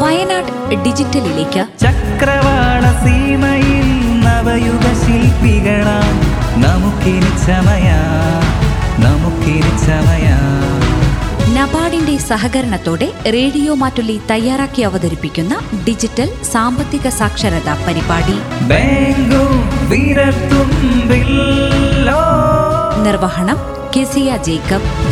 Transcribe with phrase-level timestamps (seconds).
[0.00, 1.66] വയനാട് ഡിജിറ്റലിലേക്ക്.
[1.80, 6.20] ചക്രവാള സീമയിൽ നവയുഗ ശില്പികളാം.
[6.60, 7.92] നമുക്കിനി ചമയ
[8.98, 10.28] നമുക്കിനി ചമയ.
[11.54, 15.58] നബാർഡിന്റെ സഹകരണത്തോടെ റേഡിയോ മാറ്റുള്ളി തയ്യാറാക്കി അവതരിപ്പിക്കുന്ന
[15.88, 18.34] ഡിജിറ്റൽ സാമ്പത്തിക സാക്ഷരതാ പരിപാടി.
[23.02, 25.11] നിർവഹണം केसिया जेकब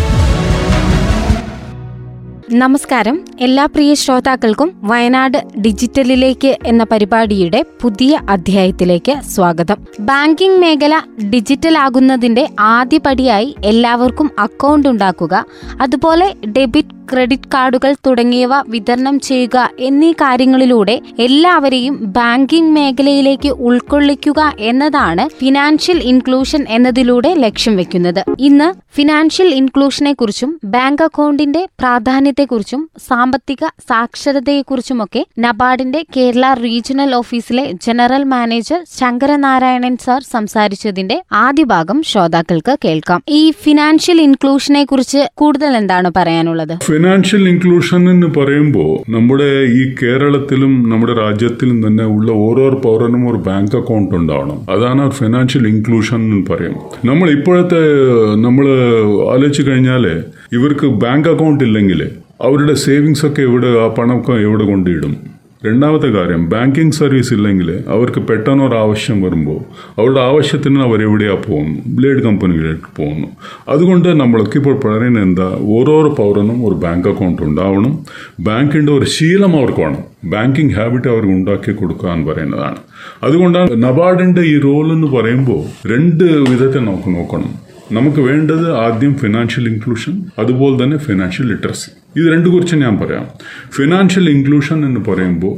[2.53, 3.25] നമസ്കാരം.
[3.41, 9.77] എല്ലാ പ്രിയ ശ്രോതാക്കൾക്കും വയനാട് ഡിജിറ്റലിലേക്ക് എന്ന പരിപാടിയുടെ പുതിയ അധ്യായത്തിലേക്ക് സ്വാഗതം.
[10.01, 11.01] ബാങ്കിംഗ് മേഖല
[11.35, 15.45] ഡിജിറ്റൽ ആകുന്നതിന്റെ ആദ്യപടിയായി എല്ലാവർക്കും അക്കൗണ്ട് ഉണ്ടാക്കുക
[15.81, 25.99] അതുപോലെ ഡെബിറ്റ് ക്രെഡിറ്റ് കാർഡുകൾ തുടങ്ങിയവ വിതരണം ചെയ്യുക എന്നീ കാര്യങ്ങളിലൂടെ എല്ലാവരെയും ബാങ്കിംഗ് മേഖലയിലേക്ക് ഉൾക്കൊള്ളിക്കുക എന്നതാണ് ഫിനാൻഷ്യൽ
[25.99, 28.25] ഇൻക്ലൂഷൻ എന്നതിലൂടെ ലക്ഷ്യം വെക്കുന്നത്.
[28.39, 31.69] ഇന്ന് ഫിനാൻഷ്യൽ ഇൻക്ലൂഷനെ കുറിച്ചും ബാങ്ക് അക്കൗണ്ടിന്റെ
[32.41, 42.77] പ്രാധാന്യത്തെക്കുറിച്ചും സാമ്പത്തിക സാക്ഷരതയെക്കുറിച്ചുമൊക്കെ നബാർഡിന്റെ കേരള റീജിയണൽ ഓഫീസിലെ ജനറൽ മാനേജർ ശങ്കരനാരായണൻ സാർ സംസാരിച്ചതിന്റെ ആദ്യ ഭാഗം ശ്രോതാക്കൾക്ക്
[42.85, 43.23] കേൾക്കാം.
[43.29, 46.75] ഈ ഫിനാൻഷ്യൽ ഇൻക്ലൂഷനെ കുറിച്ച് കൂടുതൽ എന്താണ് പറയാനുള്ളത്?
[46.83, 53.77] ഫിനാൻഷ്യൽ ഇൻക്ലൂഷൻ എന്ന് പറയുമ്പോൾ നമ്മുടെ ഈ കേരളത്തിലും നമ്മുടെ രാജ്യത്തിലും തന്നെ ഉള്ള ഓരോ പൗരനും ഒരു ബാങ്ക്
[53.77, 54.59] അക്കൗണ്ട് ഉണ്ടാവണം.
[54.71, 56.77] അതാണ് ഫിനാൻഷ്യൽ ഇൻക്ലൂഷൻ എന്ന് പറയും.
[57.05, 57.83] നമ്മൾ ഇപ്പോഴത്തെ
[58.47, 58.67] നമ്മൾ
[59.35, 60.05] ആലോചിച്ച് കഴിഞ്ഞാൽ
[60.53, 62.11] ഇവർക്ക് ബാങ്ക് അക്കൗണ്ട് ഇല്ലെങ്കിൽ
[62.43, 65.17] അവരുടെ സേവിങ്സ് ഒക്കെ എവിടെ ആ പണമൊക്കെ എവിടെ കൊണ്ടിടും?
[65.67, 69.59] രണ്ടാമത്തെ കാര്യം ബാങ്കിങ് സർവീസ് ഇല്ലെങ്കിൽ അവർക്ക് പെട്ടെന്ന് ഒരു ആവശ്യം വരുമ്പോൾ
[70.01, 71.81] അവരുടെ ആവശ്യത്തിന് അവർ എവിടെയാ പോകുന്നു?
[71.87, 73.29] ബ്ലേഡ് കമ്പനികളിലേക്ക് പോകുന്നു.
[73.69, 75.59] അതുകൊണ്ട് നമ്മൾക്ക് ഇപ്പോൾ പറയുന്നത് എന്താ?
[75.61, 77.99] ഓരോരോ പൗരനും ഒരു ബാങ്ക് അക്കൗണ്ട് ഉണ്ടാവണം.
[78.41, 80.31] ബാങ്കിന്റെ ഒരു ശീലം അവർക്ക് വേണം.
[80.31, 82.77] ബാങ്കിങ് ഹാബിറ്റ് അവർക്ക് ഉണ്ടാക്കി കൊടുക്കുക എന്ന് പറയുന്നതാണ്.
[83.23, 87.70] അതുകൊണ്ടാണ് നബാർഡിന്റെ ഈ റോൾ എന്ന് പറയുമ്പോൾ രണ്ട് വിധത്തെ നമുക്ക് നോക്കണം.
[87.93, 93.27] നമുക്ക് വേണ്ടത് ആദ്യം ഫിനാൻഷ്യൽ ഇൻക്ലൂഷൻ അതുപോലെ തന്നെ ഫിനാൻഷ്യൽ ലിറ്ററസി ഇത് രണ്ടു കുറിച്ച് ഞാൻ പറയാം.
[93.73, 95.55] ഫിനാൻഷ്യൽ ഇൻക്ലൂഷൻ എന്ന് പറയുമ്പോൾ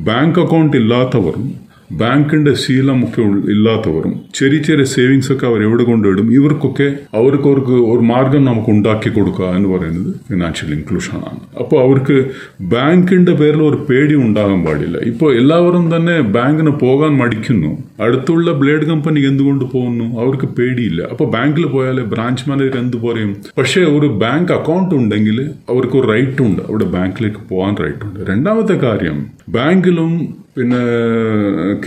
[0.00, 7.44] ബാങ്ക് അക്കൗണ്ട് ഇല്ലാത്തവരും ബാങ്കിന്റെ ശീലമൊക്കെ ഇല്ലാത്തവരും ചെറിയ ചെറിയ സേവിങ്സ് ഒക്കെ അവർ എവിടെ കൊണ്ടിടും ഇവർക്കൊക്കെ അവർക്ക്
[7.44, 11.40] അവർക്ക് ഒരു മാർഗം നമുക്ക് ഉണ്ടാക്കി കൊടുക്കുക എന്ന് പറയുന്നത് ഫിനാൻഷ്യൽ ഇൻക്ലൂഷൻ ആണ്.
[11.58, 12.30] അപ്പോൾ അവർക്ക്
[12.60, 14.98] ബാങ്കിന്റെ പേരിൽ ഒരു പേടി ഉണ്ടാകാൻ പാടില്ല.
[14.98, 17.78] ഇപ്പോൾ എല്ലാവരും തന്നെ ബാങ്കിന് പോകാൻ മടിക്കുന്നു.
[18.00, 20.20] അടുത്തുള്ള ബ്ലേഡ് കമ്പനി എന്തുകൊണ്ട് പോകുന്നു?
[20.20, 21.02] അവർക്ക് പേടിയില്ല.
[21.02, 23.36] അപ്പോൾ ബാങ്കിൽ പോയാൽ ബ്രാഞ്ച് മാനേജർ എന്ത് പറയും?
[23.58, 26.62] പക്ഷേ ഒരു ബാങ്ക് അക്കൗണ്ട് ഉണ്ടെങ്കിൽ അവർക്ക് ഒരു റൈറ്റ് ഉണ്ട്.
[26.68, 28.30] അവിടെ ബാങ്കിലേക്ക് പോകാൻ റൈറ്റ് ഉണ്ട്.
[28.30, 30.76] രണ്ടാമത്തെ കാര്യം ബാങ്കിലും പിന്നെ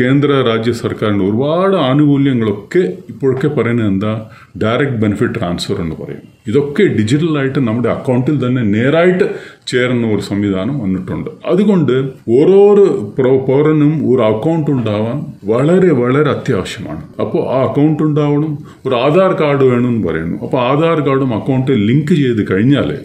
[0.03, 4.25] കേന്ദ്ര രാജ്യ സർക്കാരിന്റെ ഒരുപാട് ആനുകൂല്യങ്ങളൊക്കെ ഇപ്പോഴൊക്കെ പറയുന്നത് എന്താ?
[4.63, 6.33] ഡയറക്റ്റ് ബെനിഫിറ്റ് ട്രാൻസ്ഫർ എന്ന് പറയും.
[6.47, 9.23] ഇതൊക്കെ ഡിജിറ്റലായിട്ട് നമ്മുടെ അക്കൗണ്ടിൽ തന്നെ നേരായിട്ട്
[9.67, 11.29] ചേരുന്ന ഒരു സംവിധാനം വന്നിട്ടുണ്ട്.
[11.45, 11.91] അതുകൊണ്ട്
[12.29, 17.01] ഓരോരോ പ്രോ- പൗരനും ഒരു അക്കൗണ്ട് ഉണ്ടാവാൻ വളരെ വളരെ അത്യാവശ്യമാണ്.
[17.19, 20.43] അപ്പോൾ ആ അക്കൗണ്ട് ഉണ്ടാവണം ഒരു ആധാർ കാർഡ് വേണമെന്ന് പറയുന്നു.
[20.43, 22.97] അപ്പോൾ ആധാർ കാർഡും അക്കൗണ്ട് ലിങ്ക് ചെയ്ത് കഴിഞ്ഞാൽ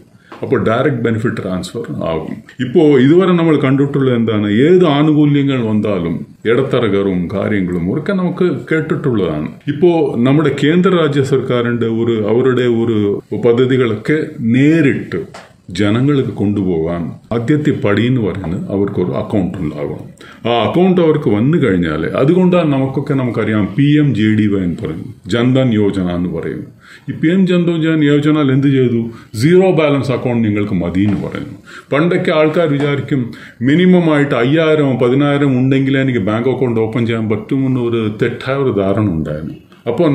[0.43, 2.35] അപ്പോൾ ഡയറക്റ്റ് ബെനിഫിറ്റ് ട്രാൻസ്ഫർ ആകും
[2.67, 4.49] ഇപ്പോൾ ഇതുവരെ നമ്മൾ കണ്ടിട്ടുള്ളത് എന്താണ്?
[4.67, 6.15] ഏത് ആനുകൂല്യങ്ങൾ വന്നാലും
[6.47, 9.49] ഇടത്തരകറും കാര്യങ്ങളും ഒക്കെ നമുക്ക് കേട്ടിട്ടുള്ളതാണ്.
[9.69, 12.99] ഇപ്പോൾ നമ്മുടെ കേന്ദ്ര രാജ്യ സർക്കാരിന്റെ ഒരു അവരുടെ ഒരു
[13.47, 14.19] പദ്ധതികളൊക്കെ
[14.57, 15.21] നേരിട്ട്
[15.71, 20.07] ജനങ്ങൾക്ക് കൊണ്ടുപോകാൻ ആദ്യത്തെ പടി എന്ന് പറയുന്നത് അവർക്കൊരു അക്കൗണ്ട് ഉണ്ടാകണം
[20.47, 25.15] ആ അക്കൗണ്ട് അവർക്ക് വന്നു കഴിഞ്ഞാൽ അതുകൊണ്ടാണ് നമുക്കൊക്കെ നമുക്കറിയാം P M J D Y എന്ന് പറയും
[25.27, 26.67] ജൻധൻ യോജന എന്ന് പറയുന്നു
[27.11, 29.11] ഈ പി എം ജൻധൻ യോജനയിൽ എന്ത് ചെയ്തു?
[29.35, 31.57] സീറോ ബാലൻസ് അക്കൗണ്ട് നിങ്ങൾക്ക് മതി എന്ന് പറയുന്നു.
[31.93, 38.17] പണ്ടൊക്കെ ആൾക്കാർ വിചാരിക്കും മിനിമം ആയിട്ട് അയ്യായിരം പതിനായിരം ഉണ്ടെങ്കിലേ എനിക്ക് ബാങ്ക് അക്കൗണ്ട് ഓപ്പൺ ചെയ്യാൻ പറ്റുമെന്ന് ഒരു
[38.23, 39.55] തെറ്റായ ഒരു ധാരണ ഉണ്ടായിരുന്നു.
[39.91, 40.09] അപ്പോൾ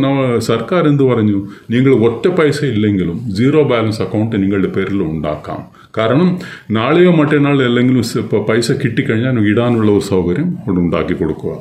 [0.50, 1.38] സർക്കാർ എന്ത് പറഞ്ഞു?
[1.74, 5.62] നിങ്ങൾ ഒറ്റ പൈസ ഇല്ലെങ്കിലും സീറോ ബാലൻസ് അക്കൗണ്ട് നിങ്ങളുടെ പേരിൽ ഉണ്ടാക്കാം.
[5.98, 6.30] കാരണം
[6.78, 8.04] നാളെയോ മറ്റന്നാളോ അല്ലെങ്കിലും
[8.50, 11.54] പൈസ കിട്ടിക്കഴിഞ്ഞാൽ ഇടാനുള്ള ഒരു സൗകര്യം അവിടെ ഉണ്ടാക്കി കൊടുക്കുക.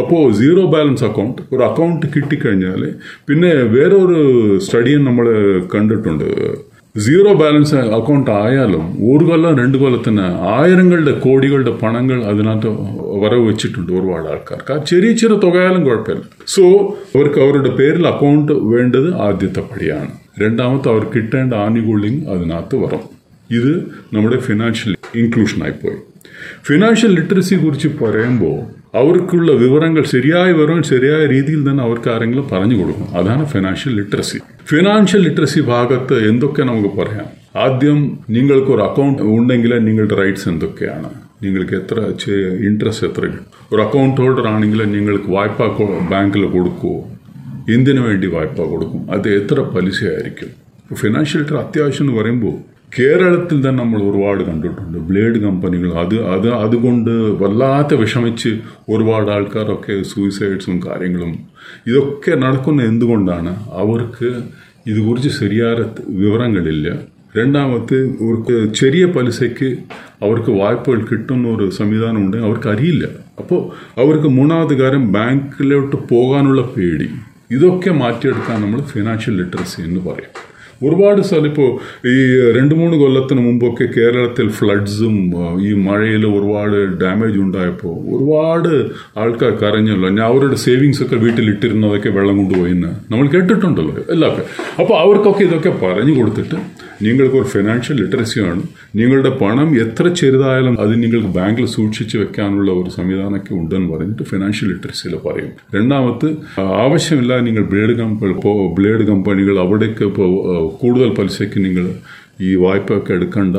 [0.00, 2.82] അപ്പോൾ സീറോ ബാലൻസ് അക്കൗണ്ട് ഒരു അക്കൗണ്ട് കിട്ടിക്കഴിഞ്ഞാൽ
[3.28, 4.20] പിന്നെ വേറൊരു
[4.66, 5.26] സ്റ്റഡിയും നമ്മൾ
[5.74, 6.28] കണ്ടിട്ടുണ്ട്.
[6.94, 12.70] സീറോ ബാലൻസ് അക്കൗണ്ട് ആയാലും ഒരു കൊല്ലം രണ്ട് കൊല്ലത്തിന് ആയിരങ്ങളുടെ കോടികളുടെ പണങ്ങൾ അതിനകത്ത്
[13.16, 16.64] വരവ് വെച്ചിട്ടുണ്ട് ഒരുപാട് ആൾക്കാർക്ക് ആ ചെറിയ ചെറിയ തുകയാലും കുഴപ്പമില്ല സോ
[17.16, 23.04] അവർക്ക് അവരുടെ പേരിൽ അക്കൗണ്ട് വേണ്ടത് ആദ്യത്തെ പടിയാണ് രണ്ടാമത്തെ അവർക്ക് കിട്ടേണ്ട ആനുകൂല്യം അതിനകത്ത് വരും
[23.50, 23.72] ഇത്
[24.12, 25.98] നമ്മുടെ ഫിനാൻഷ്യൽ ഇൻക്ലൂഷൻ ആയിപ്പോയി
[26.64, 28.58] ഫിനാൻഷ്യൽ ലിറ്ററസിയെ കുറിച്ച് പറയുമ്പോൾ
[28.94, 33.18] അവർക്കുള്ള വിവരങ്ങൾ ശരിയായ വിവരം ശരിയായ രീതിയിൽ തന്നെ അവർക്ക് ആരെങ്കിലും പറഞ്ഞു കൊടുക്കും.
[33.18, 37.26] അതാണ് ഫിനാൻഷ്യൽ ലിറ്ററസി ഫിനാൻഷ്യൽ ലിറ്ററസി ഭാഗത്ത് എന്തൊക്കെ നമുക്ക് പറയാം?
[37.56, 41.10] ആദ്യം നിങ്ങൾക്ക് ഒരു അക്കൗണ്ട് ഉണ്ടെങ്കിൽ നിങ്ങളുടെ റൈറ്റ്സ് എന്തൊക്കെയാണ്?
[41.42, 42.00] നിങ്ങൾക്ക് എത്ര
[42.68, 43.28] ഇൻട്രസ്റ്റ് എത്ര
[43.72, 45.66] ഒരു അക്കൗണ്ട് ഹോൾഡർ ആണെങ്കിൽ നിങ്ങൾക്ക് വായ്പ
[46.10, 47.10] ബാങ്കിൽ കൊടുക്കുമോ
[47.74, 49.12] എന്തിനു വേണ്ടി വായ്പ കൊടുക്കും?
[49.12, 50.48] അത് എത്ര പലിശയായിരിക്കും?
[50.94, 54.98] ഫിനാൻഷ്യൽ ലിറ്റർ അത്യാവശ്യം എന്ന് പറയുമ്പോൾ കേരളത്തിൽ തന്നെ നമ്മൾ ഒരുപാട് കണ്ടിട്ടുണ്ട്.
[54.98, 58.48] ബ്ലേഡ് കമ്പനികൾ അത് അത് അതുകൊണ്ട് വല്ലാത്ത വിഷമിച്ച്
[58.88, 61.32] ഒരുപാട് ആൾക്കാരൊക്കെ സൂയിസൈഡ്സും കാര്യങ്ങളും
[61.86, 63.52] ഇതൊക്കെ നടക്കുന്ന എന്തുകൊണ്ടാണ്?
[63.82, 64.30] അവർക്ക്
[64.86, 65.74] ഇതുകുറിച്ച് ശരിയായ
[66.08, 66.88] വിവരങ്ങളില്ല.
[67.36, 69.76] രണ്ടാമത്തെ അവർക്ക് ചെറിയ പലിശയ്ക്ക്
[70.22, 73.06] അവർക്ക് വായ്പകൾ കിട്ടുന്ന ഒരു സംവിധാനം ഉണ്ട് അവർക്ക് അറിയില്ല.
[73.38, 73.60] അപ്പോൾ
[74.00, 77.10] അവർക്ക് മൂന്നാമത് കാര്യം ബാങ്കിലോട്ട് പോകാനുള്ള പേടി.
[77.50, 80.49] ഇതൊക്കെ മാറ്റിയെടുക്കാൻ നമ്മൾ ഫിനാൻഷ്യൽ ലിറ്ററസി എന്ന് പറയും.
[80.86, 81.70] ഒരുപാട് സ്ഥലം ഇപ്പോൾ
[82.12, 82.16] ഈ
[82.58, 85.16] രണ്ട് മൂന്ന് കൊല്ലത്തിന് മുമ്പൊക്കെ കേരളത്തിൽ ഫ്ലഡ്സും
[85.68, 88.72] ഈ മഴയിൽ ഒരുപാട് ഡാമേജ് ഉണ്ടായപ്പോൾ ഒരുപാട്
[89.22, 90.08] ആൾക്കാർ കരഞ്ഞല്ലോ.
[90.08, 94.46] ഞാൻ അവരുടെ സേവിങ്സ് ഒക്കെ വീട്ടിലിട്ടിരുന്നതൊക്കെ വെള്ളം കൊണ്ടുപോയിന്ന് നമ്മൾ കേട്ടിട്ടുണ്ടല്ലോ എല്ലാവർക്കും.
[94.82, 96.58] അപ്പോൾ അവർക്കൊക്കെ ഇതൊക്കെ പറഞ്ഞു കൊടുത്തിട്ട്
[97.04, 98.62] നിങ്ങൾക്ക് ഒരു ഫിനാൻഷ്യൽ ലിറ്ററസി ആണ്
[98.98, 105.14] നിങ്ങളുടെ പണം എത്ര ചെറുതായാലും അത് നിങ്ങൾക്ക് ബാങ്കിൽ സൂക്ഷിച്ച് വെക്കാനുള്ള ഒരു സംവിധാനമൊക്കെ ഉണ്ടെന്ന് പറഞ്ഞിട്ട് ഫിനാൻഷ്യൽ ലിറ്ററസിയിൽ
[105.26, 105.52] പറയും.
[105.76, 106.26] രണ്ടാമത്
[106.84, 108.34] ആവശ്യമില്ല നിങ്ങൾ ബ്ലേഡ് കമ്പനി
[108.78, 110.28] ബ്ലേഡ് കമ്പനികൾ അവിടേക്ക് ഇപ്പോൾ
[110.82, 111.86] കൂടുതൽ പലിശയ്ക്ക് നിങ്ങൾ
[112.40, 113.56] ഈ വായ്പയൊക്കെ എടുക്കേണ്ട.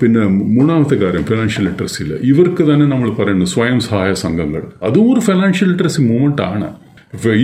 [0.00, 0.22] പിന്നെ
[0.56, 4.62] മൂന്നാമത്തെ കാര്യം ഫിനാൻഷ്യൽ ലിറ്ററസിയിൽ ഇവർക്ക് തന്നെ നമ്മൾ പറയുന്നു സ്വയം സഹായ സംഘങ്ങൾ.
[4.86, 6.68] അതും ഒരു ഫിനാൻഷ്യൽ ലിറ്ററസി മൂവ്മെന്റ് ആണ്.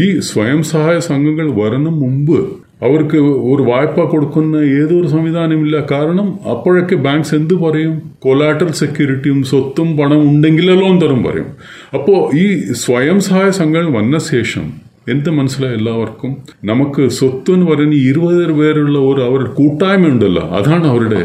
[0.05, 2.39] ഈ സ്വയം സഹായ സംഘങ്ങൾ വരുന്ന മുമ്പ്
[2.87, 3.19] അവർക്ക്
[3.51, 7.95] ഒരു വായ്പ കൊടുക്കുന്ന ഏതൊരു സംവിധാനമില്ല കാരണം അപ്പോഴൊക്കെ ബാങ്ക്സ് എന്ത് പറയും?
[8.25, 11.49] കൊലാട്ടൽ സെക്യൂരിറ്റിയും സ്വത്തും പണം ഉണ്ടെങ്കിലേ ലോൺ തരും പറയും.
[11.97, 12.47] അപ്പോൾ ഈ
[12.85, 16.31] സ്വയം സഹായ സംഘങ്ങൾ വന്ന ശേഷം എന്ത് മനസ്സിലായി എല്ലാവർക്കും?
[16.65, 21.23] നമുക്ക് സ്വത്ത് എന്ന് പറയുന്ന ഇരുപത് പേരുള്ള ഒരു അവരുടെ കൂട്ടായ്മ ഉണ്ടല്ലോ അതാണ് അവരുടെ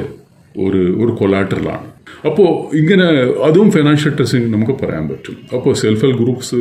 [0.56, 1.88] ഒരു ഒരു കൊലാറ്ററലാണ്
[2.28, 3.06] അപ്പോൾ ഇങ്ങനെ
[3.48, 5.36] അതും ഫിനാൻഷ്യൽ ടെസ്റ്റിംഗ് നമുക്ക് പറയാൻ പറ്റും.
[5.56, 6.60] അപ്പോൾ സെൽഫ് ഹെൽപ്പ് ഗ്രൂപ്പ്സ്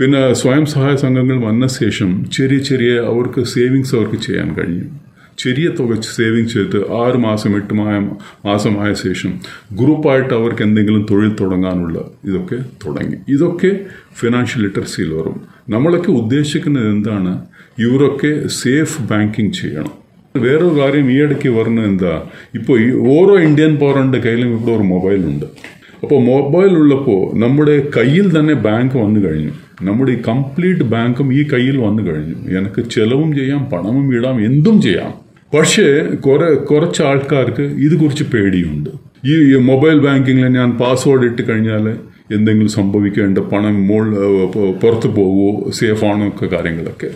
[0.00, 4.86] പിന്നെ സ്വയം സഹായ സംഘങ്ങൾ വന്ന ശേഷം ചെറിയ ചെറിയ അവർക്ക് സേവിങ്സ് അവർക്ക് ചെയ്യാൻ കഴിഞ്ഞു
[5.38, 7.96] ചെറിയ തുക സേവിങ് ചെയ്തിട്ട് ആറ് മാസം എട്ട് മായ
[8.46, 9.32] മാസമായ ശേഷം
[9.80, 13.18] ഗ്രൂപ്പായിട്ട് അവർക്ക് എന്തെങ്കിലും തൊഴിൽ തുടങ്ങാനുള്ള ഇതൊക്കെ തുടങ്ങി.
[13.28, 13.70] ഇതൊക്കെ
[14.14, 15.36] ഫിനാൻഷ്യൽ ലിറ്ററസിയിൽ വരും.
[15.68, 17.44] നമ്മളൊക്കെ ഉദ്ദേശിക്കുന്നത് എന്താണ്?
[17.78, 20.06] ഇവരൊക്കെ സേഫ് ബാങ്കിങ് ചെയ്യണം.
[20.36, 22.22] വേറൊരു കാര്യം ഈ ഇടയ്ക്ക് പറഞ്ഞത് എന്താ?
[22.54, 25.46] ഇപ്പോൾ ഈ ഓരോ ഇന്ത്യൻ പൗരന്റെ കയ്യിലും ഇവിടെ ഒരു മൊബൈലുണ്ട്
[26.02, 29.52] അപ്പോൾ മൊബൈൽ ഉള്ളപ്പോൾ നമ്മുടെ കയ്യിൽ തന്നെ ബാങ്ക് വന്നു കഴിഞ്ഞു.
[29.82, 32.58] നമ്മുടെ ഈ കംപ്ലീറ്റ് ബാങ്കും ഈ കയ്യിൽ വന്നു കഴിഞ്ഞു.
[32.58, 35.14] എനിക്ക് ചെലവും ചെയ്യാം പണവും ഇടാം എന്തും ചെയ്യാം.
[35.58, 38.90] പക്ഷേ കുറെ കുറച്ച് ആൾക്കാർക്ക് ഇത് കുറിച്ച് പേടിയുണ്ട്.
[39.26, 41.96] ഈ മൊബൈൽ ബാങ്കിങ്ങിൽ ഞാൻ പാസ്വേഡ് ഇട്ട് കഴിഞ്ഞാൽ
[42.30, 44.14] എന്തെങ്കിലും സംഭവിക്കേണ്ട പണം മോൾ
[44.82, 47.10] പുറത്തു പോകുമോ സേഫ് ആണോ ഒക്കെ കാര്യങ്ങളൊക്കെ.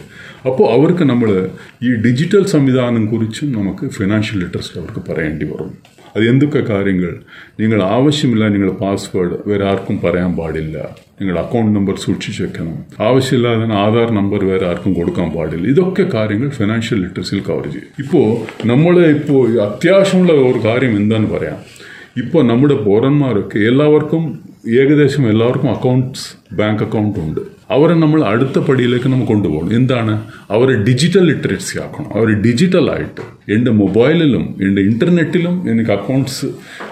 [0.46, 1.48] അപ്പോൾ അവർക്ക് നമ്മൾ
[1.82, 6.00] ഈ ഡിജിറ്റൽ സംവിധാനം കുറിച്ചും നമുക്ക് ഫിനാൻഷ്യൽ ലിറ്ററസി അവർക്ക് പറയേണ്ടി വരും.
[6.16, 7.20] അത് എന്തൊക്കെ കാര്യങ്ങൾ?
[7.60, 10.96] നിങ്ങൾ ആവശ്യമില്ല നിങ്ങളുടെ പാസ്വേഡ് വേറെ ആർക്കും പറയാൻ പാടില്ല.
[11.20, 12.84] നിങ്ങളുടെ അക്കൗണ്ട് നമ്പർ സൂക്ഷിച്ചു വെക്കണം.
[13.00, 15.68] ആവശ്യമില്ലാതെ ആധാർ നമ്പർ വേറെ ആർക്കും കൊടുക്കാൻ പാടില്ല.
[15.68, 17.88] ഇതൊക്കെ കാര്യങ്ങൾ ഫിനാൻഷ്യൽ ലിറ്ററസിയിൽ കവർ ചെയ്യും.
[17.98, 18.26] ഇപ്പോൾ
[18.66, 21.56] നമ്മൾ ഇപ്പോൾ അത്യാവശ്യമുള്ള ഒരു കാര്യം എന്താണെന്ന് പറയാം.
[22.16, 27.40] ഇപ്പോൾ നമ്മുടെ പൗരന്മാരൊക്കെ എല്ലാവർക്കും ഏകദേശം എല്ലാവർക്കും അക്കൗണ്ട്സ് ബാങ്ക് അക്കൗണ്ട് ഉണ്ട്.
[27.70, 29.74] അവരെ നമ്മൾ അടുത്ത പടിയിലേക്ക് നമ്മൾ കൊണ്ടുപോകണം.
[29.74, 30.22] എന്താണ്?
[30.50, 32.14] അവരെ ഡിജിറ്റൽ ലിറ്ററസി ആക്കണം.
[32.14, 36.46] അവർ ഡിജിറ്റലായിട്ട് എന്റെ മൊബൈലിലും എന്റെ ഇന്റർനെറ്റിലും എനിക്ക് അക്കൗണ്ട്സ്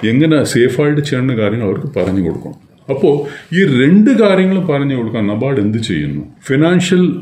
[0.07, 2.69] എങ്ങനെ സേഫായിട്ട് ചെയ്യേണ്ട കാര്യങ്ങൾ അവർക്ക് പറഞ്ഞു കൊടുക്കണം.
[2.91, 6.25] അപ്പോൾ ഈ രണ്ട് കാര്യങ്ങളും പറഞ്ഞു കൊടുക്കാൻ നബാർഡ് എന്ത് ചെയ്യുന്നു?
[6.47, 7.21] Financial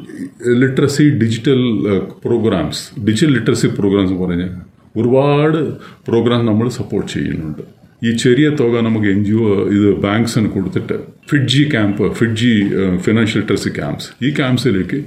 [0.48, 1.88] literacy digital
[2.24, 4.48] programmes digital literacy programmes പറഞ്ഞ്
[4.96, 5.72] ഒരുപാട്
[6.08, 7.85] പ്രോഗ്രാം നമ്മൾ സപ്പോർട്ട് ചെയ്യുന്നുണ്ട്.
[8.06, 10.96] ഈ ചെറിയ തുക നമുക്ക് എൻ ജി ഒ ഇത് ബാങ്ക്സിന് കൊടുത്തിട്ട്
[11.30, 12.52] ഫിഡ്ജി ക്യാമ്പ് ഫിഡ്ജി
[13.02, 14.98] ഫിനാൻഷ്യൽ ലിറ്ററസി ക്യാമ്പ്സ് ഈ ക്യാമ്പ്സിലേക്ക്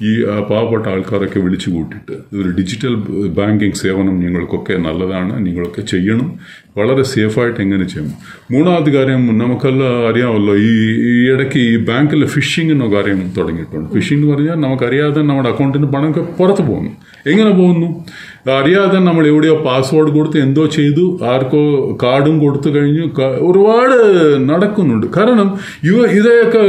[0.00, 0.10] ഈ
[0.50, 2.94] പാവപ്പെട്ട ആൾക്കാരൊക്കെ വിളിച്ചു കൂട്ടിയിട്ട് ഒരു ഡിജിറ്റൽ
[3.38, 6.28] ബാങ്കിങ് സേവനം നിങ്ങൾക്കൊക്കെ നല്ലതാണ് നിങ്ങളൊക്കെ ചെയ്യണം
[6.78, 8.12] വളരെ സേഫായിട്ട് എങ്ങനെ ചെയ്യണം.
[8.52, 10.72] മൂന്നാമത് കാര്യം നമുക്കെല്ലാം അറിയാമല്ലോ ഈ
[11.10, 13.88] ഈ ഇടയ്ക്ക് ഈ ബാങ്കിൽ ഫിഷിംഗ് എന്ന കാര്യം തുടങ്ങിയിട്ടുണ്ട്.
[13.94, 16.92] ഫിഷിംഗ് എന്ന് പറഞ്ഞാൽ നമുക്കറിയാതെ നമ്മുടെ അക്കൗണ്ടിന് പണമൊക്കെ പുറത്ത് പോകുന്നു.
[17.26, 17.88] എങ്ങനെ പോകുന്നു?
[18.50, 21.62] അറിയാതെ നമ്മൾ എവിടെയോ പാസ്വേഡ് കൊടുത്ത് എന്തോ ചെയ്തു ആർക്കോ
[22.02, 23.04] കാർഡും കൊടുത്തു കഴിഞ്ഞു
[23.48, 23.96] ഒരുപാട്
[24.50, 25.06] നടക്കുന്നുണ്ട്.
[25.16, 25.48] കാരണം
[25.84, 26.62] ഇവ ഇതൊക്കെ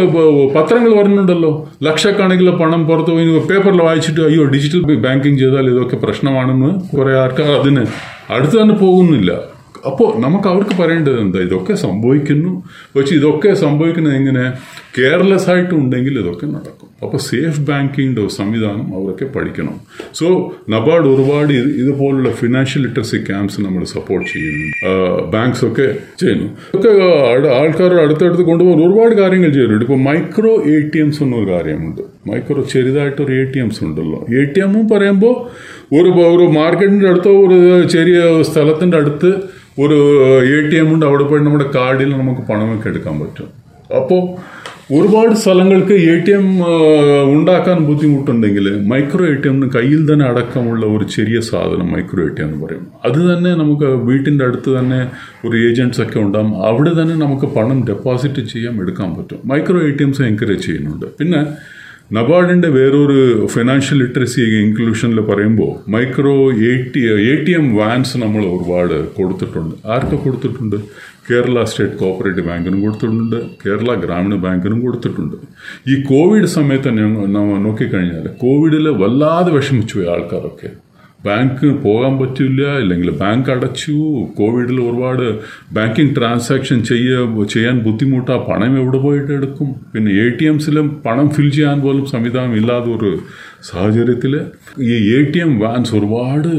[0.56, 1.52] പത്രങ്ങൾ വരുന്നുണ്ടല്ലോ
[1.84, 3.12] ലക്ഷക്കണക്കിന് പണം പുറത്ത്
[3.50, 7.86] പേപ്പറിൽ വായിച്ചിട്ട് അയ്യോ ഡിജിറ്റൽ ബാങ്കിങ് ചെയ്താൽ ഇതൊക്കെ പ്രശ്നമാണെന്ന് കുറെ ആൾക്കാർ അതിന്
[8.30, 9.59] അടുത്ത് തന്നെ പോകുന്നില്ല.
[9.86, 11.40] അപ്പോൾ നമുക്ക് അവർക്ക് പറയേണ്ടത് എന്താ?
[11.40, 12.64] ഇതൊക്കെ സംഭവിക്കുന്നു.
[12.96, 14.54] പക്ഷെ ഇതൊക്കെ സംഭവിക്കുന്നത് എങ്ങനെ?
[14.98, 16.90] കെയർലെസ് ആയിട്ട് ഉണ്ടെങ്കിൽ ഇതൊക്കെ നടക്കും.
[17.02, 19.80] അപ്പോൾ സേഫ് ബാങ്കിങ്ങിന്റെ സംവിധാനം അവരൊക്കെ പഠിക്കണം.
[20.14, 25.32] സോ നബാർഡ് ഒരുപാട് ഇത് ഇതുപോലുള്ള ഫിനാൻഷ്യൽ ലിറ്ററസി ക്യാമ്പ്സ് നമ്മൾ സപ്പോർട്ട് ചെയ്യുന്നു.
[25.32, 26.80] ബാങ്ക്സ് ഒക്കെ ചെയ്യുന്നു.
[26.80, 26.90] ഒക്കെ
[27.54, 29.86] ആൾക്കാരുടെ അടുത്തടുത്ത് കൊണ്ടുപോകാൻ ഒരുപാട് കാര്യങ്ങൾ ചെയ്യുന്നുണ്ട്.
[29.86, 32.02] ഇപ്പോൾ മൈക്രോ എ ടി എംസ് എന്നൊരു കാര്യമുണ്ട്.
[32.30, 34.26] മൈക്രോ ചെറുതായിട്ടൊരു എ ടി എംസ് ഉണ്ടല്ലോ.
[34.42, 35.36] എ ടി എമ്മും പറയുമ്പോൾ
[35.96, 39.98] ഒരു ഒരു മാർക്കറ്റിന്റെ അടുത്തോ ഒരു ചെറിയ സ്ഥലത്തിന്റെ അടുത്ത് ഒരു
[40.56, 43.50] എ ടി എം ഉണ്ട് അവിടെ പോയി നമ്മുടെ കാർഡിൽ നമുക്ക് പണമൊക്കെ എടുക്കാൻ പറ്റും.
[44.00, 44.22] അപ്പോൾ
[44.98, 46.48] ഒരുപാട് സ്ഥലങ്ങൾക്ക് എ ടി എം
[47.34, 52.42] ഉണ്ടാക്കാൻ ബുദ്ധിമുട്ടുണ്ടെങ്കിൽ മൈക്രോ എ ടി എമ്മിന് കയ്യിൽ തന്നെ അടക്കമുള്ള ഒരു ചെറിയ സാധനം മൈക്രോ എ ടി
[52.44, 52.86] എം എന്ന് പറയും.
[53.08, 55.00] അത് തന്നെ നമുക്ക് വീട്ടിന്റെ അടുത്ത് തന്നെ
[55.48, 59.42] ഒരു ഏജന്റ്സ് ഒക്കെ ഉണ്ടാകും അവിടെ തന്നെ നമുക്ക് പണം ഡെപ്പോസിറ്റ് ചെയ്യാം എടുക്കാൻ പറ്റും.
[59.52, 61.08] Micro A T Ms encourage ചെയ്യുന്നുണ്ട്.
[61.20, 61.42] പിന്നെ
[62.18, 67.02] നബാർഡിന്റെ വേറൊരു ഫിനാൻഷ്യൽ ലിറ്ററസി ഇൻക്ലൂഷനിൽ പറയുമ്പോൾ micro A T
[67.32, 69.76] A T M vans നമ്മൾ ഒരുപാട് കൊടുത്തിട്ടുണ്ട്.
[69.86, 70.76] ആർക്ക് കൊടുത്തിട്ടുണ്ട്?
[71.30, 73.36] കേരള സ്റ്റേറ്റ് കോപ്പറേറ്റീവ് ബാങ്കിനും കൊടുത്തിട്ടുണ്ട്.
[73.66, 75.36] കേരള ഗ്രാമീണ ബാങ്കിനും കൊടുത്തിട്ടുണ്ട്.
[75.88, 77.26] ഈ കോവിഡ് സമയത്ത് ഞങ്ങൾ
[77.68, 80.72] നോക്കിക്കഴിഞ്ഞാൽ കോവിഡിൽ വല്ലാതെ വിഷമിച്ചു പോയി ആൾക്കാരൊക്കെ
[81.26, 83.96] ബാങ്ക് പോകാൻ പറ്റില്ല ഇല്ലെങ്കിൽ ബാങ്ക് അടച്ചു
[84.38, 85.26] കോവിഡിൽ ഒരുപാട്
[85.78, 89.70] ബാങ്കിങ് ട്രാൻസാക്ഷൻ ചെയ്യ ചെയ്യാൻ ബുദ്ധിമുട്ടാ പണം എവിടെ പോയിട്ട് എടുക്കും?
[89.94, 93.12] പിന്നെ എ ടി എംസിലും പണം ഫിൽ ചെയ്യാൻ പോലും സംവിധാനം ഇല്ലാത്ത ഒരു
[93.70, 94.34] സാഹചര്യത്തിൽ
[94.90, 96.52] ഈ എ ടി എം വാൻസ് ഒരുപാട്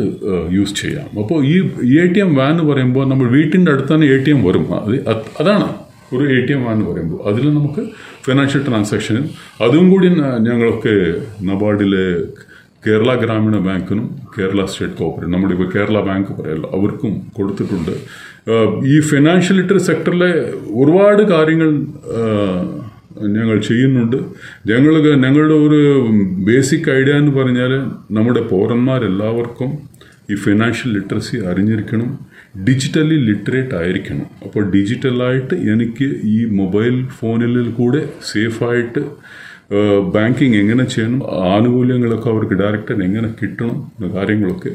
[0.57, 1.07] യൂസ് ചെയ്യാം.
[1.23, 1.57] അപ്പോൾ ഈ
[2.03, 4.67] എ ടി എം വാൻ എന്ന് പറയുമ്പോൾ നമ്മൾ വീട്ടിന്റെ അടുത്ത് തന്നെ എ ടി എം വരും.
[4.81, 5.69] അത് അത് അതാണ്
[6.15, 7.21] ഒരു എ ടി എം വാൻ പറയുമ്പോൾ.
[7.31, 7.83] അതിൽ നമുക്ക്
[8.27, 9.27] ഫിനാൻഷ്യൽ ട്രാൻസാക്ഷനും
[9.65, 10.09] അതും കൂടി
[10.49, 10.95] ഞങ്ങളൊക്കെ
[11.51, 12.07] നബാർഡിലെ
[12.87, 17.95] കേരള ഗ്രാമീണ ബാങ്കിനും കേരള സ്റ്റേറ്റ് കോപ്പറേറ്റ് നമ്മളിപ്പോൾ കേരള ബാങ്ക് പറയല്ലോ അവർക്കും കൊടുത്തിട്ടുണ്ട്.
[18.93, 20.31] ഈ ഫിനാൻഷ്യൽ ലിറ്ററി സെക്ടറിലെ
[20.81, 21.71] ഒരുപാട് കാര്യങ്ങൾ
[23.37, 24.17] ഞങ്ങൾ ചെയ്യുന്നുണ്ട്.
[24.71, 24.95] ഞങ്ങൾ
[25.25, 25.81] ഞങ്ങളുടെ ഒരു
[26.49, 27.73] ബേസിക് ഐഡിയ എന്ന് പറഞ്ഞാൽ
[28.19, 29.71] നമ്മുടെ പൗരന്മാരെല്ലാവർക്കും
[30.33, 32.11] ഈ ഫിനാൻഷ്യൽ ലിറ്ററസി അറിഞ്ഞിരിക്കണം
[32.69, 34.27] ഡിജിറ്റലി ലിറ്ററേറ്റ് ആയിരിക്കണം.
[34.47, 39.03] അപ്പോൾ ഡിജിറ്റലായിട്ട് എനിക്ക് ഈ മൊബൈൽ ഫോണിൽ കൂടെ സേഫായിട്ട്
[40.15, 41.21] ബാങ്കിങ് എങ്ങനെ ചെയ്യണം?
[41.51, 43.77] ആനുകൂല്യങ്ങളൊക്കെ അവർക്ക് ഡയറക്റ്റ് എങ്ങനെ കിട്ടണം?
[43.97, 44.73] എന്ന കാര്യങ്ങളൊക്കെ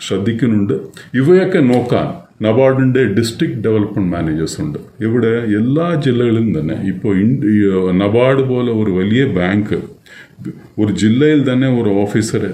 [0.00, 0.74] ശ്രദ്ധിക്കുന്നുണ്ട്.
[1.14, 2.06] ഇവയൊക്കെ നോക്കാൻ
[2.44, 4.78] നബാർഡിന്റെ ഡിസ്ട്രിക്ട് ഡെവലപ്മെന്റ് മാനേജേഴ്സ് ഉണ്ട്.
[5.06, 7.14] ഇവിടെ എല്ലാ ജില്ലകളിലും തന്നെ ഇപ്പോൾ
[8.02, 9.76] നബാർഡ് പോലെ ഒരു വലിയ ബാങ്ക്
[10.78, 12.50] ഒരു ജില്ലയിൽ തന്നെ ഒരു ഓഫീസറെ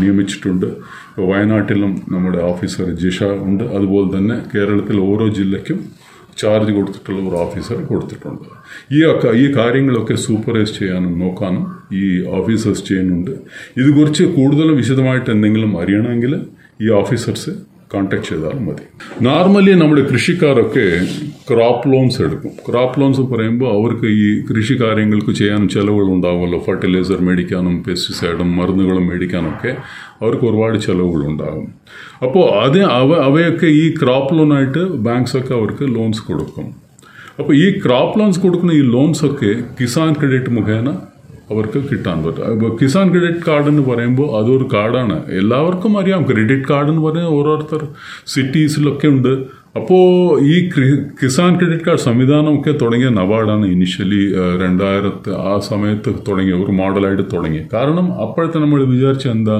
[0.00, 0.66] നിയമിച്ചിട്ടുണ്ട്.
[1.18, 3.64] വയനാട്ടിലും നമ്മുടെ ഓഫീസർ ജിഷ ഉണ്ട്.
[3.64, 5.80] അതുപോലെ തന്നെ കേരളത്തിൽ ഓരോ ജില്ലയ്ക്കും
[6.42, 8.46] ചാർജ് കൊടുത്തിട്ടുള്ള ഒരു ഓഫീസർ കൊടുത്തിട്ടുണ്ട്.
[8.96, 9.00] ഈ
[9.42, 11.64] ഈ കാര്യങ്ങളൊക്കെ സൂപ്പർവൈസ് ചെയ്യാനും നോക്കാനും
[12.00, 12.04] ഈ
[12.38, 13.34] ഓഫീസേഴ്സ് ചെയ്യുന്നുണ്ട്.
[13.80, 16.34] ഇതുകുറിച്ച് കൂടുതലും വിശദമായിട്ട് എന്തെങ്കിലും അറിയണമെങ്കിൽ
[16.84, 17.52] ഈ ഓഫീസേഴ്സ്
[17.92, 18.84] കോൺടാക്ട് ചെയ്താൽ മതി.
[19.26, 20.84] നോർമലി നമ്മുടെ കൃഷിക്കാരൊക്കെ
[21.48, 22.52] ക്രോപ്പ് ലോൺസ് എടുക്കും.
[22.68, 29.72] ക്രോപ്പ് ലോൺസ് പറയുമ്പോൾ അവർക്ക് ഈ കൃഷി കാര്യങ്ങൾക്ക് ചെയ്യാനും ചിലവുകൾ ഉണ്ടാകുമല്ലോ ഫർട്ടിലൈസർ മേടിക്കാനും പെസ്റ്റിസൈഡും മരുന്നുകളും മേടിക്കാനൊക്കെ
[30.22, 31.68] അവർക്ക് ഒരുപാട് ചിലവുകൾ ഉണ്ടാകും
[32.26, 36.68] അപ്പോൾ അത് അവ അവയൊക്കെ ഈ ക്രോപ്പ് ലോണായിട്ട് ബാങ്ക്സൊക്കെ അവർക്ക് ലോൺസ് കൊടുക്കും.
[37.38, 40.88] അപ്പോൾ ഈ ക്രോപ്പ് ലോൺസ് കൊടുക്കുന്ന ഈ ലോൺസൊക്കെ കിസാൻ ക്രെഡിറ്റ് മുഖേന
[41.52, 42.76] അവർക്ക് കിട്ടാൻ പറ്റും.
[42.82, 46.22] കിസാൻ ക്രെഡിറ്റ് കാർഡ് എന്ന് പറയുമ്പോൾ അതൊരു കാർഡാണ് എല്ലാവർക്കും അറിയാം.
[46.30, 47.82] ക്രെഡിറ്റ് കാർഡ് എന്ന് പറഞ്ഞാൽ ഓരോരുത്തർ
[48.26, 49.32] സിറ്റീസിലൊക്കെ ഉണ്ട്.
[49.78, 50.06] അപ്പോൾ
[50.52, 50.54] ഈ
[51.22, 54.22] കിസാൻ ക്രെഡിറ്റ് കാർഡ് സംവിധാനമൊക്കെ തുടങ്ങിയ നബാർഡാണ് ഇനിഷ്യലി
[54.62, 59.58] രണ്ടായിരത്ത് ആ സമയത്ത് തുടങ്ങിയ ഒരു മോഡലായിട്ട് തുടങ്ങി കാരണം അപ്പോഴത്തെ നമ്മൾ വിചാരിച്ച എന്താ?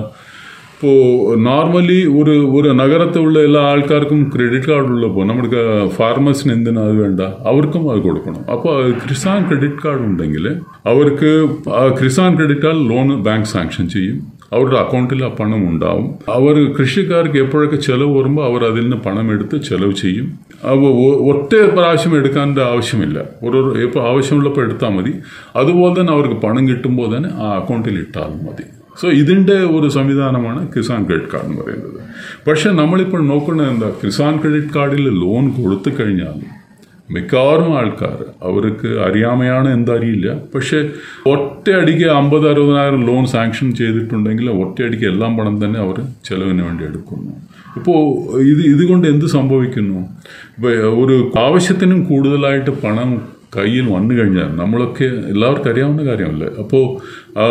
[0.82, 7.20] ഇപ്പോൾ നോർമലി ഒരു ഒരു നഗരത്തിലുള്ള എല്ലാ ആൾക്കാർക്കും ക്രെഡിറ്റ് കാർഡ് ഉള്ളപ്പോൾ നമ്മുടെ ഫാർമേഴ്സിന് എന്തിനാ അത് വേണ്ട?
[7.20, 8.50] അവർക്കും അത് കൊടുക്കണം.
[8.50, 10.48] അപ്പോൾ കിസാൻ ക്രെഡിറ്റ് കാർഡ് ഉണ്ടെങ്കിൽ
[10.86, 14.40] അവർക്ക് ആ Kisan credit card loan bank sanction ചെയ്യും.
[14.52, 16.34] അവരുടെ അക്കൗണ്ടിൽ ആ പണം ഉണ്ടാവും.
[16.34, 20.32] അവർ കൃഷിക്കാർക്ക് എപ്പോഴൊക്കെ ചിലവ് വരുമ്പോൾ അവർ അതിൽ നിന്ന് പണം എടുത്ത് ചിലവ് ചെയ്യും.
[20.64, 23.18] അപ്പോൾ ഒ- ഒറ്റ പ്രാവശ്യം എടുക്കാന്റെ ആവശ്യമില്ല.
[23.18, 25.12] ഒരു ഇപ്പോൾ ആവശ്യമുള്ളപ്പോൾ എടുത്താൽ മതി.
[25.56, 28.79] അതുപോലെ തന്നെ അവർക്ക് പണം കിട്ടുമ്പോൾ തന്നെ ആ അക്കൗണ്ടിൽ ഇട്ടാൽ മതി.
[29.00, 32.00] സോ ഇതിന്റെ ഒരു സംവിധാനമാണ് കിസാൻ ക്രെഡിറ്റ് കാർഡ് എന്ന് പറയുന്നത്.
[32.48, 33.90] പക്ഷേ നമ്മളിപ്പോൾ നോക്കുന്നത് എന്താ?
[34.04, 36.40] കിസാൻ ക്രെഡിറ്റ് കാർഡിൽ ലോൺ കൊടുത്തു കഴിഞ്ഞാൽ
[37.14, 40.78] മിക്കവാറും ആൾക്കാർ അവർക്ക് അറിയാമയാണ് എന്തറിയില്ല പക്ഷേ
[41.26, 47.32] ഒറ്റയടിക്ക് അമ്പത് അറുപതിനായിരം ലോൺ സാങ്ഷൻ ചെയ്തിട്ടുണ്ടെങ്കിൽ ഒറ്റയടിക്ക് എല്ലാം പണം തന്നെ അവർ ചെലവിന് വേണ്ടി എടുക്കുന്നു.
[47.76, 47.98] ഇപ്പോൾ
[48.52, 49.98] ഇത് ഇതുകൊണ്ട് എന്ത് സംഭവിക്കുന്നു?
[51.02, 56.48] ഒരു ആവശ്യത്തിനും കൂടുതലായിട്ട് പണം കയ്യിൽ വന്നു കഴിഞ്ഞാൽ നമ്മളൊക്കെ എല്ലാവർക്കും അറിയാവുന്ന കാര്യമല്ലേ?
[56.58, 56.98] അപ്പോൾ
[57.38, 57.42] ആ,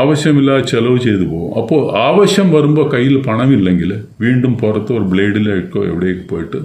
[0.00, 1.62] ആവശ്യമില്ലാതെ ചെലവ് ചെയ്തു പോകും.
[1.62, 6.56] അപ്പോൾ ആവശ്യം വരുമ്പോൾ കയ്യിൽ പണമില്ലെങ്കിൽ വീണ്ടും പുറത്ത് ഒരു ബ്ലേഡിലേക്കോ എവിടേക്ക് പോയിട്ട്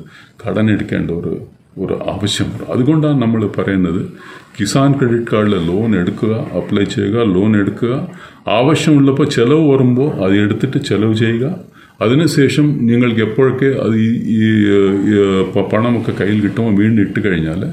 [0.48, 1.46] കടൻ എടുക്കേണ്ട ഒരു
[1.78, 2.74] ഒരു ആവശ്യം വരും.
[2.74, 4.10] അതുകൊണ്ടാണ് നമ്മൾ പറയുന്നത്
[4.60, 8.08] കിസാൻ ക്രെഡിറ്റ് കാർഡിൽ ലോൺ എടുക്കുക അപ്ലൈ ചെയ്യുക ലോൺ എടുക്കുക.
[8.48, 11.56] ആവശ്യമുള്ളപ്പോൾ ചിലവ് വരുമ്പോൾ അത് എടുത്തിട്ട് ചിലവ് ചെയ്യുക.
[12.02, 14.44] അതിനുശേഷം നിങ്ങൾക്ക് എപ്പോഴൊക്കെ അത് ഈ ഈ,
[15.10, 17.66] ഈ, പ- പണമൊക്കെ കയ്യിൽ കിട്ടുമ്പോൾ വീണ്ടും ഇട്ട് കഴിഞ്ഞാൽ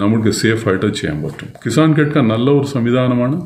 [0.00, 1.48] നമുക്ക് സേഫായിട്ട് ചെയ്യാൻ പറ്റും.
[1.64, 3.36] കിസാൻ കെട്ട നല്ല ഒരു സംവിധാനമാണ്.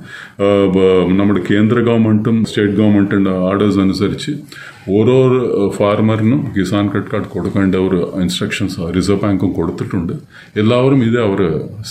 [1.18, 4.32] നമ്മുടെ കേന്ദ്ര ഗവൺമെന്റും സ്റ്റേറ്റ് ഗവൺമെന്റിന്റെ ഓർഡേഴ്സ് അനുസരിച്ച്
[4.96, 5.16] ഓരോ
[5.78, 10.12] ഫാർമറിനും കിസാൻ ക്രെഡിറ്റ് കാർഡ് കൊടുക്കേണ്ട ഒരു ഇൻസ്ട്രക്ഷൻസ് റിസർവ് ബാങ്കും കൊടുത്തിട്ടുണ്ട്.
[10.62, 11.40] എല്ലാവരും ഇത് അവർ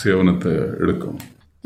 [0.02, 1.18] സേവനത്തെ എടുക്കും.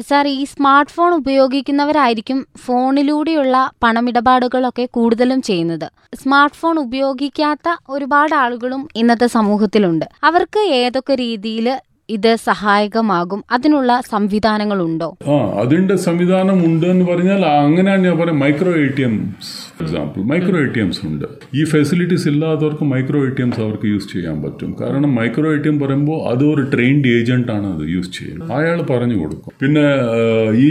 [0.09, 5.87] സാർ ഈ സ്മാർട്ട് ഫോൺ ഉപയോഗിക്കുന്നവരായിരിക്കും ഫോണിലൂടെയുള്ള പണമിടപാടുകളൊക്കെ കൂടുതലും ചെയ്യുന്നത്.
[6.21, 10.05] സ്മാർട്ട് ഫോൺ ഉപയോഗിക്കാത്ത ഒരുപാട് ആളുകളും ഇന്നത്തെ സമൂഹത്തിലുണ്ട്.
[10.23, 11.69] അവർക്ക് ഏതൊക്കെ രീതിയിൽ
[12.15, 13.41] ഇത് സഹായകമാകും.
[13.51, 15.09] അതിനുള്ള സംവിധാനങ്ങളുണ്ടോ?
[15.33, 19.51] ആ അതിന്റെ സംവിധാനം ഉണ്ട് എന്ന് പറഞ്ഞാൽ അങ്ങനെയാണ് ഞാൻ പറയാം micro A T Ms
[19.83, 21.25] example micro A T Ms ഉണ്ട്.
[21.59, 24.71] ഈ ഫെസിലിറ്റീസ് ഇല്ലാത്തവർക്ക് മൈക്രോ എ ടി എംസ് അവർക്ക് യൂസ് ചെയ്യാൻ പറ്റും.
[24.81, 28.51] കാരണം മൈക്രോ എ ടി എം പറയുമ്പോൾ അത് ഒരു ട്രെയിൻഡ് ഏജന്റ് ആണ് അത് യൂസ് ചെയ്യുന്നത്.
[28.59, 29.53] അയാൾ പറഞ്ഞു കൊടുക്കും.
[29.61, 29.85] പിന്നെ
[30.67, 30.69] ഈ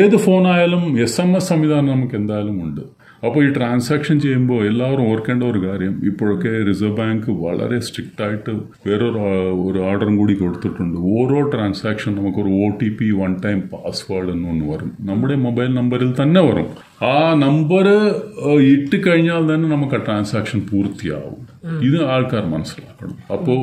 [0.00, 2.84] ഏത് ഫോണായാലും എസ് എം എസ് സംവിധാനം നമുക്ക് എന്തായാലും ഉണ്ട്.
[3.26, 8.52] അപ്പോൾ ഈ ട്രാൻസാക്ഷൻ ചെയ്യുമ്പോൾ എല്ലാവരും ഓർക്കേണ്ട ഒരു കാര്യം ഇപ്പോഴൊക്കെ റിസർവ് ബാങ്ക് വളരെ സ്ട്രിക്റ്റ് ആയിട്ട്
[8.86, 9.20] വേറൊരു
[9.66, 10.96] ഒരു ഓർഡറും കൂടി കൊടുത്തിട്ടുണ്ട്.
[11.16, 14.90] ഓരോ ട്രാൻസാക്ഷൻ നമുക്കൊരു O T P one time password എന്നൊന്ന് വരും.
[15.10, 16.68] നമ്മുടെ മൊബൈൽ നമ്പറിൽ തന്നെ വരും.
[17.12, 17.14] ആ
[17.46, 17.86] നമ്പർ
[18.74, 21.40] ഇട്ട് കഴിഞ്ഞാൽ തന്നെ നമുക്ക് ആ ട്രാൻസാക്ഷൻ പൂർത്തിയാവും.
[21.88, 23.16] ഇത് ആൾക്കാർ മനസ്സിലാക്കണം.
[23.36, 23.60] അപ്പോൾ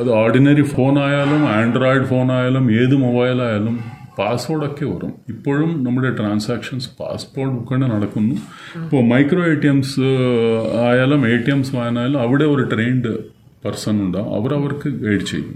[0.00, 3.76] അത് ഓർഡിനറി ഫോൺ ആയാലും ആൻഡ്രോയിഡ് ഫോൺ ആയാലും ഏത് മൊബൈൽ ആയാലും
[4.18, 8.36] പാസ്വേഡൊക്കെ വരും ഇപ്പോഴും നമ്മുടെ ട്രാൻസാക്ഷൻസ് പാസ്പോർട്ട് മുഖേന നടക്കുന്നു.
[8.84, 10.06] ഇപ്പോൾ മൈക്രോ എ ടി എംസ്
[10.88, 13.12] ആയാലും എ ടി എംസ് ആയാലും അവിടെ ഒരു ട്രെയിൻഡ്
[13.64, 15.52] പേഴ്സൺ ഉണ്ടാവും അവരവർക്ക് ഗൈഡ് ചെയ്യും.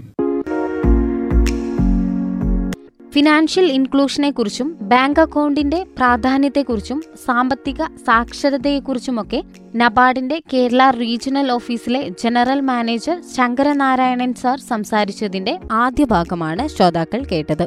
[3.13, 9.39] ഫിനാൻഷ്യൽ ഇൻക്ലൂഷനെക്കുറിച്ചും ബാങ്ക് അക്കൗണ്ടിന്റെ പ്രാധാന്യത്തെക്കുറിച്ചും സാമ്പത്തിക സാക്ഷരതയെക്കുറിച്ചുമൊക്കെ
[9.75, 17.65] നബാർഡിന്റെ കേരള റീജിയണൽ ഓഫീസിലെ ജനറൽ മാനേജർ ശങ്കരനാരായണൻ സാർ സംസാരിച്ചതിന്റെ ആദ്യ ഭാഗമാണ് ശ്രോതാക്കൾ കേട്ടത്.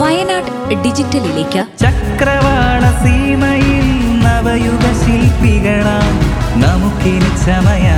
[0.00, 1.64] വയനാട് ഡിജിറ്റലിലേക്ക്.
[1.78, 6.20] ചക്രവാള സീമയിൽ നവയുഗ ശില്പികളാം.
[6.60, 7.90] നമുക്കിനി ചമയ.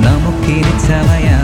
[0.00, 1.36] നമുക്കിനി ചമയ.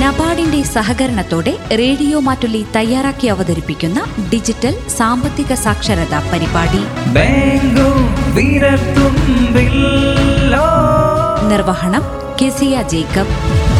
[0.00, 7.10] നബാർഡിന്റെ സഹകരണത്തോടെ റേഡിയോ മാറ്റുള്ളി തയ്യാറാക്കി അവതരിപ്പിക്കുന്ന ഡിജിറ്റൽ സാമ്പത്തിക സാക്ഷരതാ പരിപാടി.
[11.48, 13.75] നിർവഹണം केसिया जेकब।